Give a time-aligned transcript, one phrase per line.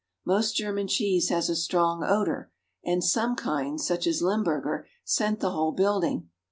[0.25, 2.51] Most German cheese has a strong odor,
[2.83, 6.27] and some kinds, such as Limburger, scent the whole build ing.